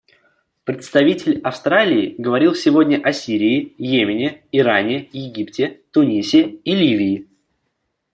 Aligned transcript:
Представитель 0.63 1.39
Австралии 1.43 2.15
говорил 2.17 2.55
сегодня 2.55 2.97
о 3.03 3.13
Сирии, 3.13 3.75
Йемене, 3.77 4.41
Иране, 4.51 5.07
Египте, 5.11 5.81
Тунисе 5.91 6.41
и 6.41 6.73
Ливии. 6.73 7.29